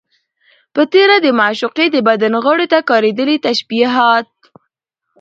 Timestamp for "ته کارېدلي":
2.73-3.37